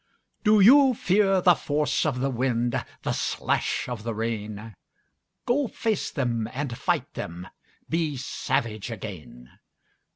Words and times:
DO 0.43 0.59
you 0.61 0.93
fear 0.95 1.41
the 1.41 1.53
force 1.53 2.07
of 2.07 2.21
the 2.21 2.31
wind, 2.31 2.83
The 3.03 3.11
slash 3.13 3.87
of 3.87 4.01
the 4.01 4.15
rain? 4.15 4.73
Go 5.45 5.67
face 5.67 6.09
them 6.09 6.49
and 6.51 6.75
fight 6.75 7.13
them, 7.13 7.47
Be 7.87 8.17
savage 8.17 8.89
again. 8.89 9.59